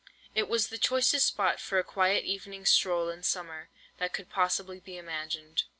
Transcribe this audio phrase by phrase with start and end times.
[0.33, 3.69] It was the choicest spot for a quiet evening stroll in summer
[3.99, 5.61] that could possibly be imagined.